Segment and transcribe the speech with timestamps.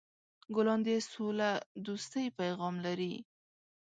[0.55, 3.13] ګلان د سولهدوستۍ پیغام لري.